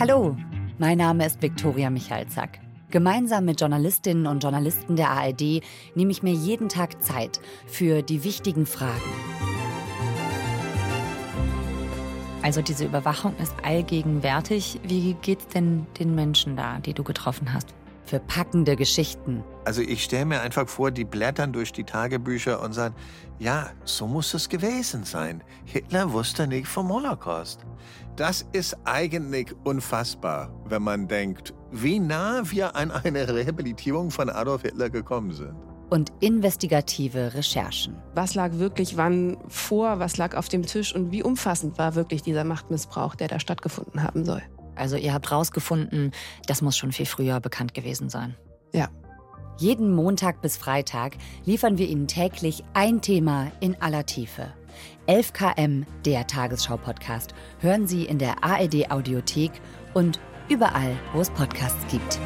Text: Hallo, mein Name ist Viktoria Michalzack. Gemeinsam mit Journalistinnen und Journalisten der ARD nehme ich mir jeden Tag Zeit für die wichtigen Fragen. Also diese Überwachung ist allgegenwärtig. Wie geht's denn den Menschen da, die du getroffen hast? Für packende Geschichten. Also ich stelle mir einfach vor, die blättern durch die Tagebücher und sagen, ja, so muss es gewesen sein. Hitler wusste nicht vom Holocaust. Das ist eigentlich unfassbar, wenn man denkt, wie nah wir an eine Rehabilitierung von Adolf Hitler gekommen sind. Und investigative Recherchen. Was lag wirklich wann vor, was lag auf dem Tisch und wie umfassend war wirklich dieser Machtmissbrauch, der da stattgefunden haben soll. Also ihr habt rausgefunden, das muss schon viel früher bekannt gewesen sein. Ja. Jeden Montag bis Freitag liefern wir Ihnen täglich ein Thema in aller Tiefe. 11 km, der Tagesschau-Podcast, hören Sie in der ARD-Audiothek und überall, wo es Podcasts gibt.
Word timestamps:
Hallo, 0.00 0.36
mein 0.78 0.98
Name 0.98 1.26
ist 1.26 1.42
Viktoria 1.42 1.90
Michalzack. 1.90 2.60
Gemeinsam 2.90 3.44
mit 3.44 3.60
Journalistinnen 3.60 4.26
und 4.26 4.42
Journalisten 4.42 4.96
der 4.96 5.10
ARD 5.10 5.62
nehme 5.94 6.10
ich 6.10 6.22
mir 6.22 6.32
jeden 6.32 6.70
Tag 6.70 7.02
Zeit 7.02 7.40
für 7.66 8.02
die 8.02 8.24
wichtigen 8.24 8.64
Fragen. 8.64 9.00
Also 12.40 12.62
diese 12.62 12.86
Überwachung 12.86 13.36
ist 13.36 13.54
allgegenwärtig. 13.62 14.80
Wie 14.82 15.14
geht's 15.20 15.46
denn 15.48 15.86
den 15.98 16.14
Menschen 16.14 16.56
da, 16.56 16.78
die 16.78 16.94
du 16.94 17.04
getroffen 17.04 17.52
hast? 17.52 17.68
Für 18.04 18.18
packende 18.18 18.76
Geschichten. 18.76 19.44
Also 19.64 19.80
ich 19.82 20.02
stelle 20.02 20.24
mir 20.24 20.40
einfach 20.40 20.68
vor, 20.68 20.90
die 20.90 21.04
blättern 21.04 21.52
durch 21.52 21.72
die 21.72 21.84
Tagebücher 21.84 22.60
und 22.62 22.72
sagen, 22.72 22.94
ja, 23.38 23.70
so 23.84 24.06
muss 24.06 24.34
es 24.34 24.48
gewesen 24.48 25.04
sein. 25.04 25.44
Hitler 25.64 26.12
wusste 26.12 26.46
nicht 26.46 26.66
vom 26.66 26.88
Holocaust. 26.88 27.60
Das 28.16 28.46
ist 28.52 28.76
eigentlich 28.84 29.54
unfassbar, 29.64 30.52
wenn 30.66 30.82
man 30.82 31.08
denkt, 31.08 31.54
wie 31.70 31.98
nah 31.98 32.42
wir 32.44 32.76
an 32.76 32.90
eine 32.90 33.26
Rehabilitierung 33.26 34.10
von 34.10 34.28
Adolf 34.28 34.62
Hitler 34.62 34.90
gekommen 34.90 35.32
sind. 35.32 35.54
Und 35.88 36.12
investigative 36.20 37.32
Recherchen. 37.32 37.96
Was 38.14 38.34
lag 38.34 38.52
wirklich 38.54 38.98
wann 38.98 39.38
vor, 39.48 39.98
was 39.98 40.18
lag 40.18 40.36
auf 40.36 40.50
dem 40.50 40.62
Tisch 40.62 40.94
und 40.94 41.10
wie 41.10 41.22
umfassend 41.22 41.78
war 41.78 41.94
wirklich 41.94 42.22
dieser 42.22 42.44
Machtmissbrauch, 42.44 43.14
der 43.14 43.28
da 43.28 43.40
stattgefunden 43.40 44.02
haben 44.02 44.26
soll. 44.26 44.42
Also 44.74 44.96
ihr 44.96 45.14
habt 45.14 45.32
rausgefunden, 45.32 46.12
das 46.46 46.60
muss 46.60 46.76
schon 46.76 46.92
viel 46.92 47.06
früher 47.06 47.40
bekannt 47.40 47.72
gewesen 47.72 48.10
sein. 48.10 48.36
Ja. 48.74 48.88
Jeden 49.58 49.94
Montag 49.94 50.42
bis 50.42 50.56
Freitag 50.56 51.16
liefern 51.44 51.78
wir 51.78 51.88
Ihnen 51.88 52.08
täglich 52.08 52.64
ein 52.74 53.00
Thema 53.00 53.52
in 53.60 53.80
aller 53.80 54.04
Tiefe. 54.06 54.52
11 55.06 55.32
km, 55.32 55.86
der 56.04 56.26
Tagesschau-Podcast, 56.26 57.34
hören 57.60 57.86
Sie 57.86 58.04
in 58.04 58.18
der 58.18 58.42
ARD-Audiothek 58.44 59.52
und 59.94 60.20
überall, 60.48 60.96
wo 61.12 61.20
es 61.20 61.30
Podcasts 61.30 61.86
gibt. 61.90 62.18